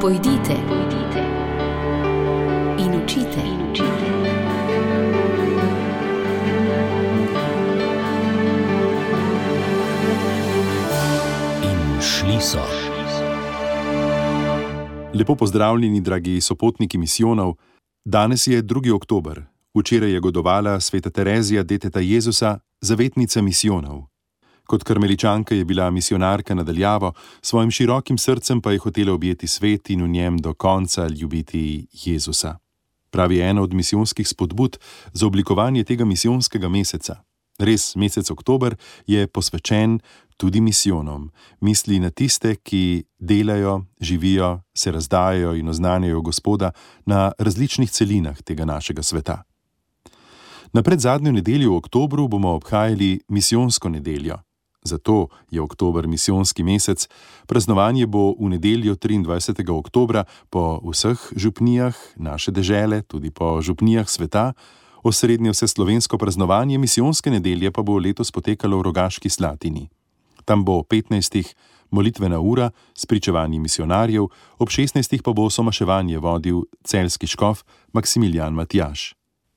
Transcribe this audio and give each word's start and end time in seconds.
Pojdite, 0.00 0.54
pojdite 0.68 1.22
in 2.78 3.02
učite. 3.02 3.40
In 3.40 3.72
učite. 3.72 3.90
In 11.62 12.00
šli 12.00 12.40
so. 12.40 12.58
Lepo 15.14 15.34
pozdravljeni, 15.34 16.00
dragi 16.00 16.40
sopotniki 16.40 16.98
misijonov. 16.98 17.54
Danes 18.04 18.46
je 18.46 18.62
2. 18.62 18.94
oktober. 18.94 19.42
Včeraj 19.74 20.10
je 20.10 20.20
godovala 20.20 20.80
sveta 20.80 21.10
Terezija, 21.10 21.62
deteta 21.62 22.00
Jezusa, 22.00 22.58
zavetnica 22.80 23.42
misijonov. 23.42 24.17
Kot 24.68 24.82
karmeličanka 24.84 25.54
je 25.54 25.64
bila 25.64 25.90
misionarka 25.90 26.54
nadaljavo, 26.54 27.12
svojim 27.40 27.70
širokim 27.70 28.18
srcem 28.18 28.60
pa 28.60 28.72
je 28.72 28.78
hotela 28.78 29.12
objeti 29.12 29.46
svet 29.46 29.90
in 29.90 30.02
v 30.02 30.08
njem 30.08 30.36
do 30.38 30.54
konca 30.54 31.06
ljubiti 31.06 31.86
Jezusa. 32.04 32.58
Pravi 33.10 33.40
ena 33.40 33.62
od 33.62 33.72
misijonskih 33.72 34.28
spodbud 34.28 34.78
za 35.12 35.26
oblikovanje 35.26 35.84
tega 35.84 36.04
misijonskega 36.04 36.68
meseca. 36.68 37.16
Res, 37.58 37.96
mesec 37.96 38.30
oktober 38.30 38.76
je 39.06 39.26
posvečen 39.26 40.00
tudi 40.36 40.60
misijonom, 40.60 41.30
misli 41.60 41.98
na 41.98 42.10
tiste, 42.10 42.56
ki 42.56 43.04
delajo, 43.18 43.84
živijo, 44.00 44.60
se 44.74 44.92
razdajajo 44.92 45.54
in 45.54 45.68
oznanjajo 45.68 46.20
Gospoda 46.20 46.70
na 47.06 47.32
različnih 47.38 47.90
celinah 47.90 48.42
tega 48.42 48.64
našega 48.64 49.02
sveta. 49.02 49.42
Na 50.72 50.82
predzadnjo 50.82 51.32
nedeljo 51.32 51.72
v 51.72 51.76
oktobru 51.76 52.28
bomo 52.28 52.52
obhajali 52.52 53.20
misijonsko 53.28 53.88
nedeljo. 53.88 54.38
Zato 54.82 55.28
je 55.50 55.60
oktober 55.60 56.06
misijonski 56.06 56.62
mesec, 56.62 57.08
praznovanje 57.46 58.06
bo 58.06 58.34
v 58.38 58.48
nedeljo 58.48 58.94
23. 58.94 59.70
oktobra 59.70 60.24
po 60.50 60.80
vseh 60.84 61.18
župnijah 61.36 61.96
naše 62.16 62.50
dežele, 62.50 63.02
tudi 63.02 63.30
po 63.30 63.60
župnijah 63.62 64.08
sveta, 64.08 64.52
osrednje 65.02 65.50
vse 65.50 65.68
slovensko 65.68 66.18
praznovanje 66.18 66.78
misijonske 66.78 67.30
nedelje 67.30 67.70
pa 67.70 67.82
bo 67.82 67.98
letos 67.98 68.30
potekalo 68.30 68.78
v 68.78 68.82
Rogaški 68.82 69.30
Slatini. 69.30 69.88
Tam 70.44 70.64
bo 70.64 70.82
15. 70.82 71.54
molitvena 71.90 72.40
ura 72.40 72.70
s 72.94 73.06
pričevanjem 73.06 73.62
misionarjev, 73.62 74.28
ob 74.58 74.68
16. 74.68 75.22
pa 75.22 75.32
bo 75.32 75.50
somaševanje 75.50 76.18
vodil 76.18 76.62
celski 76.84 77.26
škof 77.26 77.64
Maksimilijan 77.92 78.54
Matjaš. 78.54 79.14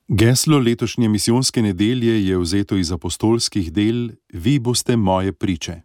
Geslo 0.08 0.58
letošnje 0.58 1.08
misijonske 1.08 1.62
nedelje 1.62 2.26
je 2.26 2.38
vzeto 2.38 2.76
iz 2.76 2.92
apostolskih 2.92 3.72
del: 3.72 4.10
Vi 4.32 4.58
boste 4.58 4.96
moje 4.96 5.32
priče. 5.32 5.82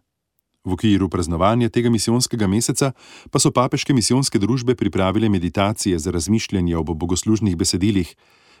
V 0.64 0.72
okviru 0.72 1.08
praznovanja 1.08 1.68
tega 1.68 1.90
misijonskega 1.90 2.46
meseca 2.46 2.92
pa 3.30 3.38
so 3.38 3.50
papeške 3.50 3.94
misijonske 3.94 4.38
družbe 4.38 4.74
pripravile 4.74 5.28
meditacije 5.28 5.98
za 5.98 6.10
razmišljanje 6.10 6.76
o 6.76 6.82
bogoslužnih 6.82 7.56
besedilih. 7.56 8.16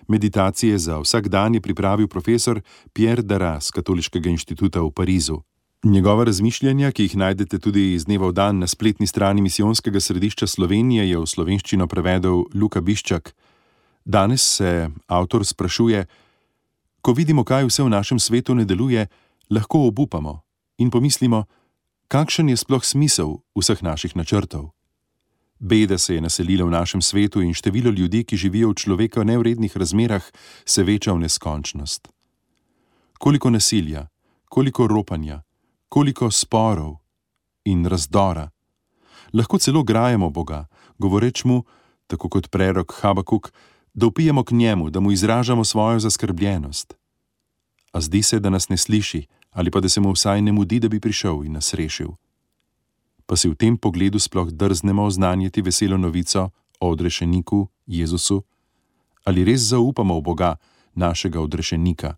Meditacije 0.08 0.78
za 0.78 1.00
vsak 1.00 1.28
dan 1.28 1.54
je 1.54 1.60
pripravil 1.60 2.08
profesor 2.08 2.60
Pierre 2.92 3.22
Dara 3.22 3.60
z 3.60 3.70
Katoliškega 3.70 4.30
inštituta 4.30 4.80
v 4.80 4.90
Parizu. 4.90 5.42
Njegova 5.84 6.24
razmišljanja, 6.24 6.92
ki 6.92 7.02
jih 7.02 7.16
najdete 7.16 7.58
tudi 7.58 7.94
iz 7.94 8.04
dneva 8.04 8.28
v 8.28 8.32
dan 8.32 8.58
na 8.58 8.66
spletni 8.66 9.06
strani 9.06 9.42
misijonskega 9.42 10.00
središča 10.00 10.46
Slovenije, 10.46 11.10
je 11.10 11.18
v 11.18 11.26
slovenščino 11.26 11.86
prevedel 11.86 12.44
Luka 12.54 12.80
Biščak. 12.80 13.34
Danes 14.08 14.42
se 14.42 14.90
avtor 15.06 15.46
sprašuje: 15.46 16.06
Ko 17.00 17.12
vidimo, 17.12 17.44
kaj 17.44 17.66
vse 17.68 17.82
v 17.82 17.92
našem 17.92 18.18
svetu 18.18 18.54
ne 18.54 18.64
deluje, 18.64 19.06
lahko 19.50 19.84
obupamo 19.84 20.40
in 20.78 20.90
pomislimo, 20.90 21.44
kakšen 22.08 22.48
je 22.48 22.56
sploh 22.56 22.84
smisel 22.84 23.44
vseh 23.52 23.82
naših 23.84 24.16
načrtov. 24.16 24.72
Beda 25.60 25.98
se 25.98 26.14
je 26.14 26.24
naselila 26.24 26.64
v 26.64 26.70
našem 26.70 27.02
svetu 27.02 27.44
in 27.44 27.52
število 27.52 27.90
ljudi, 27.90 28.24
ki 28.24 28.36
živijo 28.36 28.72
v 28.72 28.80
človeka 28.80 29.20
v 29.20 29.24
nevrednih 29.24 29.76
razmerah, 29.76 30.24
se 30.64 30.82
veča 30.82 31.12
v 31.12 31.28
neskončnost. 31.28 32.08
Koliko 33.18 33.50
nasilja, 33.50 34.08
koliko 34.48 34.86
ropanja, 34.86 35.42
koliko 35.88 36.30
sporov 36.30 36.96
in 37.64 37.84
razdora. 37.84 38.48
Lahko 39.32 39.58
celo 39.58 39.82
grajemo 39.82 40.30
Boga, 40.30 40.64
govoreč 40.98 41.44
mu, 41.44 41.64
tako 42.06 42.28
kot 42.28 42.48
prerok 42.48 42.94
Habakuk, 43.02 43.52
da 43.94 44.06
upijemo 44.06 44.44
k 44.44 44.50
njemu, 44.50 44.90
da 44.90 45.00
mu 45.00 45.12
izražamo 45.12 45.64
svojo 45.64 45.98
zaskrbljenost. 45.98 46.94
A 47.92 48.00
zdi 48.00 48.22
se, 48.22 48.40
da 48.40 48.50
nas 48.50 48.68
ne 48.68 48.76
sliši, 48.76 49.26
ali 49.50 49.70
pa 49.70 49.80
da 49.80 49.88
se 49.88 50.00
mu 50.00 50.12
vsaj 50.12 50.42
ne 50.42 50.52
mudi, 50.52 50.80
da 50.80 50.88
bi 50.88 51.00
prišel 51.00 51.44
in 51.44 51.52
nas 51.52 51.74
rešil. 51.74 52.08
Pa 53.26 53.36
si 53.36 53.48
v 53.48 53.54
tem 53.54 53.76
pogledu 53.76 54.18
sploh 54.18 54.50
drznemo 54.50 55.04
oznanjati 55.04 55.62
veselo 55.62 55.96
novico 55.96 56.50
o 56.80 56.90
odrešeniku 56.90 57.68
Jezusu, 57.86 58.42
ali 59.24 59.44
res 59.44 59.60
zaupamo 59.60 60.18
v 60.18 60.22
Boga, 60.22 60.56
našega 60.94 61.40
odrešenika. 61.40 62.16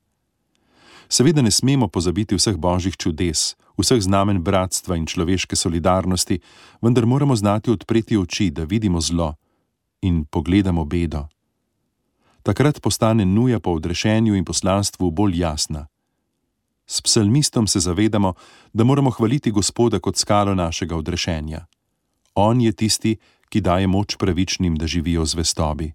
Seveda 1.08 1.42
ne 1.42 1.50
smemo 1.50 1.88
pozabiti 1.88 2.36
vseh 2.38 2.56
božjih 2.56 2.96
čudes, 2.96 3.56
vseh 3.78 3.98
znamen 4.02 4.42
bratstva 4.42 4.96
in 4.96 5.06
človeške 5.06 5.56
solidarnosti, 5.56 6.38
vendar 6.82 7.06
moramo 7.06 7.36
znati 7.36 7.70
odpreti 7.70 8.16
oči, 8.16 8.50
da 8.50 8.64
vidimo 8.64 9.00
zlo 9.00 9.34
in 10.02 10.24
pogledamo 10.24 10.84
bedo 10.84 11.26
takrat 12.42 12.80
postane 12.80 13.24
nuja 13.24 13.60
po 13.60 13.70
odrešenju 13.70 14.34
in 14.34 14.44
poslanstvu 14.44 15.10
bolj 15.10 15.38
jasna. 15.38 15.86
S 16.86 17.00
psalmistom 17.00 17.66
se 17.66 17.80
zavedamo, 17.80 18.34
da 18.72 18.84
moramo 18.84 19.10
hvaliti 19.10 19.50
Gospoda 19.50 19.98
kot 19.98 20.16
skalo 20.16 20.54
našega 20.54 20.96
odrešenja. 20.96 21.66
On 22.34 22.60
je 22.60 22.72
tisti, 22.72 23.16
ki 23.48 23.60
daje 23.60 23.86
moč 23.86 24.16
pravičnim, 24.16 24.76
da 24.76 24.86
živijo 24.86 25.24
z 25.24 25.34
vestobi. 25.34 25.92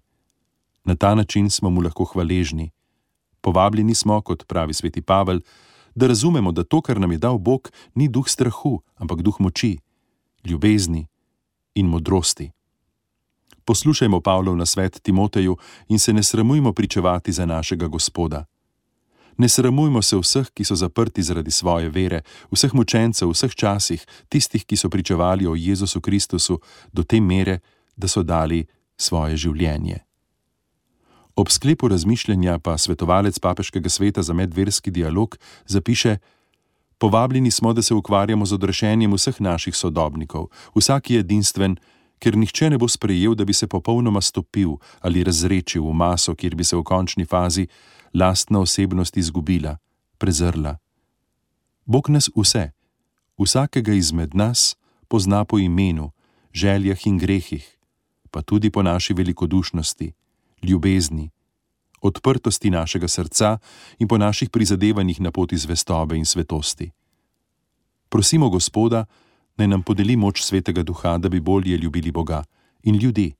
Na 0.84 0.96
ta 0.96 1.14
način 1.14 1.50
smo 1.50 1.70
mu 1.70 1.80
lahko 1.80 2.04
hvaležni. 2.04 2.70
Povabljeni 3.40 3.94
smo, 3.94 4.20
kot 4.20 4.46
pravi 4.46 4.74
sveti 4.74 5.02
Pavel, 5.02 5.40
da 5.94 6.06
razumemo, 6.06 6.52
da 6.52 6.64
to, 6.64 6.80
kar 6.80 7.00
nam 7.00 7.12
je 7.12 7.18
dal 7.18 7.38
Bog, 7.38 7.70
ni 7.94 8.08
duh 8.08 8.28
strahu, 8.28 8.80
ampak 8.94 9.22
duh 9.22 9.36
moči, 9.40 9.78
ljubezni 10.44 11.06
in 11.74 11.86
modrosti 11.86 12.55
poslušajmo 13.66 14.20
Pavlov 14.20 14.56
na 14.56 14.66
svet 14.66 15.00
Timoteju 15.02 15.56
in 15.88 15.98
se 15.98 16.12
ne 16.12 16.22
sramujmo 16.22 16.72
pričevati 16.72 17.32
za 17.32 17.46
našega 17.46 17.86
Gospoda. 17.86 18.44
Ne 19.38 19.48
sramujmo 19.48 20.02
se 20.02 20.16
vseh, 20.16 20.48
ki 20.54 20.64
so 20.64 20.74
zaprti 20.74 21.22
zaradi 21.22 21.50
svoje 21.50 21.90
vere, 21.90 22.22
vseh 22.50 22.74
mučencev, 22.74 23.28
vseh 23.28 23.52
časih, 23.54 24.06
tistih, 24.28 24.64
ki 24.64 24.76
so 24.76 24.88
pričevali 24.88 25.46
o 25.46 25.54
Jezusu 25.54 26.00
Kristusu 26.00 26.60
do 26.92 27.02
te 27.02 27.20
mere, 27.20 27.58
da 27.96 28.08
so 28.08 28.22
dali 28.22 28.64
svoje 28.96 29.36
življenje. 29.36 29.98
Ob 31.36 31.50
sklepu 31.52 31.88
razmišljanja 31.88 32.58
pa 32.58 32.78
svetovalec 32.78 33.38
papeškega 33.38 33.88
sveta 33.88 34.22
za 34.22 34.32
medverski 34.32 34.90
dialog 34.90 35.36
zapiše: 35.66 36.16
Povabljeni 36.98 37.50
smo, 37.50 37.72
da 37.72 37.82
se 37.82 37.94
ukvarjamo 37.94 38.46
z 38.46 38.54
odrešenjem 38.54 39.12
vseh 39.12 39.40
naših 39.40 39.76
sodobnikov, 39.76 40.48
vsak 40.74 41.10
je 41.10 41.20
edinstven, 41.20 41.76
ker 42.26 42.34
nihče 42.34 42.72
ne 42.74 42.78
bo 42.78 42.88
sprejel, 42.90 43.36
da 43.38 43.44
bi 43.46 43.54
se 43.54 43.68
popolnoma 43.70 44.18
stopil 44.20 44.80
ali 45.00 45.22
razrečil 45.22 45.84
v 45.86 45.92
maso, 45.94 46.34
kjer 46.34 46.56
bi 46.58 46.64
se 46.66 46.74
v 46.74 46.82
končni 46.82 47.22
fazi 47.22 47.68
lastna 48.14 48.58
osebnost 48.58 49.16
izgubila, 49.16 49.76
prezrla. 50.18 50.74
Bog 51.86 52.10
nas 52.10 52.26
vse, 52.34 52.72
vsakega 53.38 53.94
izmed 53.94 54.34
nas, 54.34 54.74
pozna 55.08 55.44
po 55.44 55.62
imenu, 55.62 56.10
željah 56.50 57.06
in 57.06 57.18
grehih, 57.18 57.62
pa 58.30 58.42
tudi 58.42 58.70
po 58.74 58.82
naši 58.82 59.14
velikodušnosti, 59.14 60.12
ljubezni, 60.62 61.30
odprtosti 62.02 62.70
našega 62.70 63.08
srca 63.08 63.58
in 63.98 64.08
po 64.08 64.18
naših 64.18 64.50
prizadevanjih 64.50 65.20
na 65.20 65.30
poti 65.30 65.56
zvestobe 65.56 66.18
in 66.18 66.26
svetosti. 66.26 66.90
Prosimo 68.08 68.50
Gospoda, 68.50 69.06
naj 69.56 69.68
nam 69.68 69.82
podeli 69.82 70.16
moč 70.16 70.42
svetega 70.44 70.82
duha, 70.82 71.18
da 71.18 71.28
bi 71.28 71.40
bolje 71.40 71.76
ljubili 71.76 72.12
Boga 72.12 72.44
in 72.82 72.96
ljudi, 72.96 73.32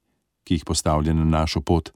ki 0.45 0.55
jih 0.55 0.65
postavlja 0.65 1.15
na 1.15 1.25
našo 1.25 1.61
pot, 1.61 1.91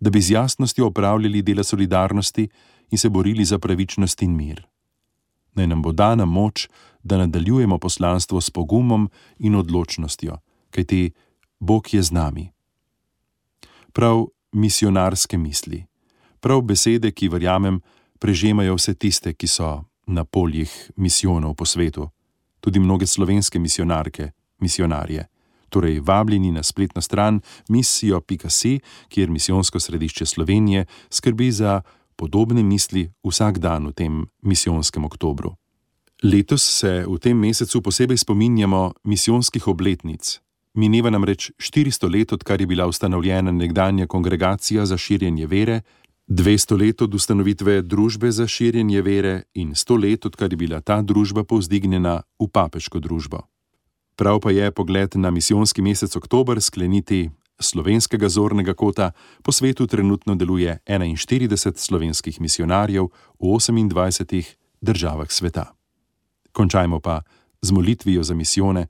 da 0.00 0.10
bi 0.10 0.20
z 0.20 0.30
jasnostjo 0.30 0.86
opravljali 0.86 1.42
dela 1.42 1.64
solidarnosti 1.64 2.48
in 2.90 2.98
se 2.98 3.08
borili 3.08 3.44
za 3.44 3.58
pravičnost 3.58 4.22
in 4.22 4.36
mir. 4.36 4.66
Naj 5.54 5.66
nam 5.66 5.82
bo 5.82 5.92
dana 5.92 6.24
moč, 6.24 6.68
da 7.02 7.16
nadaljujemo 7.16 7.78
poslanstvo 7.78 8.40
s 8.40 8.50
pogumom 8.50 9.10
in 9.38 9.54
odločnostjo, 9.54 10.38
kajti 10.70 11.10
Bog 11.60 11.94
je 11.94 12.02
z 12.02 12.12
nami. 12.12 12.50
Prav 13.92 14.26
misionarske 14.52 15.38
misli, 15.38 15.84
prav 16.40 16.60
besede, 16.60 17.10
ki 17.10 17.28
verjamem, 17.28 17.80
prežemajo 18.18 18.74
vse 18.74 18.94
tiste, 18.94 19.32
ki 19.32 19.46
so 19.46 19.84
na 20.06 20.24
poljih 20.24 20.90
misijonov 20.96 21.54
po 21.54 21.64
svetu 21.64 22.10
tudi 22.60 22.78
mnoge 22.78 23.06
slovenske 23.06 23.58
misionarke, 23.58 24.30
misionarje. 24.58 25.26
Torej, 25.68 26.00
vabljeni 26.00 26.52
na 26.52 26.62
spletno 26.62 27.02
stran 27.02 27.40
misijo.si, 27.68 28.80
kjer 29.08 29.30
misijonsko 29.30 29.80
središče 29.80 30.26
Slovenije 30.26 30.86
skrbi 31.10 31.50
za 31.52 31.82
podobne 32.16 32.62
misli 32.62 33.10
vsak 33.24 33.58
dan 33.58 33.86
v 33.86 33.92
tem 33.92 34.26
misijonskem 34.42 35.04
oktobru. 35.04 35.54
Letos 36.22 36.64
se 36.64 37.04
v 37.04 37.18
tem 37.18 37.36
mesecu 37.36 37.82
posebej 37.82 38.16
spominjamo 38.16 38.92
misijonskih 39.04 39.68
obletnic. 39.68 40.40
Mineva 40.74 41.10
namreč 41.10 41.50
400 41.56 42.08
let, 42.12 42.32
odkar 42.32 42.60
je 42.60 42.66
bila 42.66 42.86
ustanovljena 42.86 43.52
nekdanja 43.52 44.06
kongregacija 44.06 44.86
za 44.86 44.96
širjenje 44.96 45.46
vere, 45.46 45.80
200 46.28 46.78
let 46.78 47.02
od 47.02 47.14
ustanovitve 47.14 47.82
družbe 47.82 48.30
za 48.30 48.46
širjenje 48.46 49.02
vere 49.02 49.42
in 49.54 49.74
100 49.74 50.02
let, 50.02 50.26
odkar 50.26 50.52
je 50.52 50.56
bila 50.56 50.80
ta 50.80 51.02
družba 51.02 51.44
povzdignjena 51.44 52.22
v 52.38 52.48
papeško 52.50 52.98
družbo. 52.98 53.46
Prav 54.16 54.40
pa 54.40 54.50
je 54.50 54.70
pogled 54.70 55.14
na 55.16 55.30
misijonski 55.30 55.82
mesec 55.82 56.16
oktober 56.16 56.60
skleniti 56.60 57.30
slovenskega 57.60 58.28
zornega 58.28 58.74
kota, 58.74 59.12
po 59.42 59.52
svetu 59.52 59.86
trenutno 59.86 60.34
deluje 60.34 60.78
41 60.86 61.76
slovenskih 61.76 62.40
misionarjev 62.40 63.06
v 63.38 63.44
28 63.46 64.56
državah 64.80 65.30
sveta. 65.30 65.72
Končajmo 66.52 67.00
pa 67.00 67.22
z 67.62 67.70
molitvijo 67.70 68.22
za 68.22 68.34
misijone. 68.34 68.86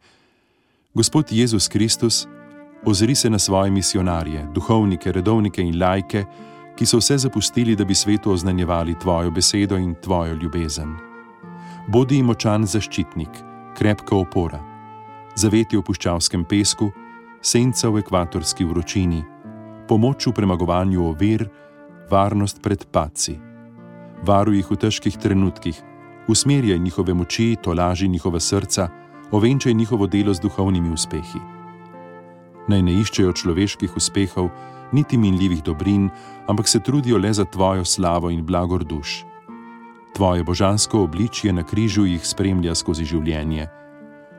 Gospod 0.94 1.26
Jezus 1.30 1.68
Kristus, 1.68 2.26
ozri 2.84 3.14
se 3.14 3.30
na 3.30 3.38
svoje 3.38 3.70
misionarje, 3.70 4.46
duhovnike, 4.54 5.12
redovnike 5.12 5.62
in 5.62 5.78
lajke, 5.78 6.24
ki 6.76 6.86
so 6.86 7.00
vse 7.00 7.18
zapustili, 7.18 7.76
da 7.76 7.84
bi 7.84 7.94
svetu 7.94 8.32
oznanjevali 8.32 8.94
tvojo 8.98 9.30
besedo 9.30 9.76
in 9.76 9.94
tvojo 9.94 10.34
ljubezen. 10.34 10.96
Bodi 11.88 12.16
jim 12.16 12.26
močan 12.26 12.66
zaščitnik, 12.66 13.30
krepka 13.78 14.16
opora, 14.16 14.60
zaveti 15.36 15.76
v 15.76 15.84
puščavskem 15.86 16.44
pesku, 16.44 16.90
senca 17.40 17.88
v 17.88 18.02
ekvatorski 18.02 18.64
vročini, 18.64 19.22
pomoč 19.88 20.26
v 20.26 20.34
premagovanju 20.34 21.04
ovir, 21.06 21.46
varnost 22.10 22.62
pred 22.62 22.86
paci. 22.92 23.38
Varuj 24.26 24.56
jih 24.60 24.70
v 24.70 24.78
težkih 24.86 25.18
trenutkih, 25.20 25.78
usmerjaj 26.28 26.78
njihove 26.78 27.14
moči, 27.14 27.56
tolaži 27.62 28.08
njihova 28.08 28.40
srca, 28.40 28.88
ovenčaj 29.30 29.74
njihovo 29.74 30.06
delo 30.06 30.34
z 30.34 30.40
duhovnimi 30.40 30.90
uspehi. 30.90 31.40
Naj 32.68 32.82
ne 32.82 32.96
iščejo 33.00 33.32
človeških 33.32 33.96
uspehov, 33.96 34.50
niti 34.92 35.18
minljivih 35.18 35.62
dobrin, 35.62 36.10
ampak 36.46 36.68
se 36.68 36.80
trudijo 36.80 37.18
le 37.18 37.32
za 37.32 37.44
tvojo 37.44 37.84
slavo 37.84 38.30
in 38.30 38.44
blagor 38.46 38.84
duš. 38.84 39.24
Tvoje 40.14 40.44
božansko 40.44 41.02
obličje 41.02 41.52
na 41.52 41.62
križu 41.62 42.06
jih 42.06 42.26
spremlja 42.26 42.74
skozi 42.74 43.04
življenje. 43.04 43.68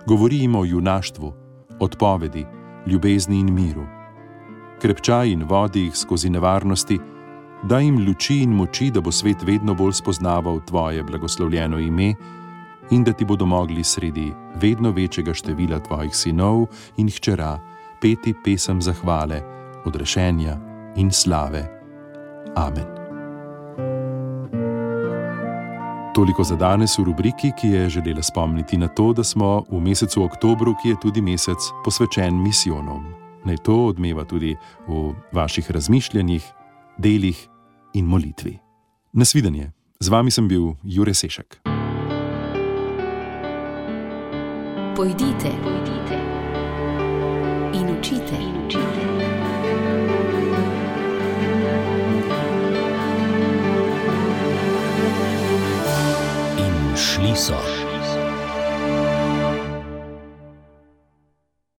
Govori 0.08 0.40
jim 0.42 0.56
o 0.56 0.64
junaštvu, 0.66 1.34
odpovedi, 1.80 2.46
ljubezni 2.88 3.40
in 3.40 3.54
miru. 3.54 3.86
Krepčaj 4.82 5.32
in 5.32 5.44
vodi 5.44 5.84
jih 5.88 5.96
skozi 5.98 6.30
nevarnosti, 6.30 7.00
daj 7.64 7.84
jim 7.84 8.00
luči 8.08 8.42
in 8.42 8.56
moči, 8.56 8.90
da 8.92 9.02
bo 9.02 9.12
svet 9.12 9.44
vedno 9.44 9.74
bolj 9.74 9.94
spoznaval 9.94 10.62
tvoje 10.66 11.04
blagoslovljeno 11.04 11.80
ime 11.80 12.14
in 12.90 13.04
da 13.04 13.14
ti 13.14 13.26
bodo 13.26 13.46
mogli 13.46 13.84
sredi 13.84 14.32
vedno 14.56 14.92
večjega 14.92 15.34
števila 15.34 15.80
tvojih 15.80 16.16
sinov 16.16 16.68
in 16.98 17.10
hčera 17.10 17.60
peti 18.02 18.34
pesem 18.44 18.82
zahvale, 18.82 19.42
odrešenja 19.88 20.58
in 20.96 21.12
slave. 21.12 21.64
Amen. 22.56 22.98
Toliko 26.16 26.44
za 26.44 26.56
danes 26.56 26.98
v 26.98 27.04
rubriki, 27.04 27.52
ki 27.62 27.68
je 27.68 27.90
želela 27.90 28.24
spomniti 28.24 28.78
na 28.78 28.88
to, 28.88 29.14
da 29.14 29.24
smo 29.24 29.64
v 29.70 29.82
mesecu 29.82 30.24
oktobru, 30.24 30.74
ki 30.82 30.90
je 30.90 30.96
tudi 31.02 31.22
mesec 31.22 31.58
posvečen 31.86 32.42
misijonom. 32.42 33.06
Naj 33.46 33.58
to 33.64 33.86
odmeva 33.86 34.26
tudi 34.26 34.56
v 34.88 35.14
vaših 35.32 35.72
razmišljanjih, 35.72 36.44
delih 36.98 37.48
in 37.94 38.06
molitvi. 38.06 38.58
Nasvidenje, 39.14 39.72
z 40.00 40.10
vami 40.10 40.32
sem 40.32 40.48
bil 40.48 40.74
Jure 40.84 41.14
Sešek. 41.14 41.62
Pojdite, 44.96 45.52
pojdite 45.64 46.18
in 47.74 47.98
učite. 48.00 48.38
In 48.42 48.66
učite. 48.68 48.97
Šli 57.38 57.44
so. 57.44 57.87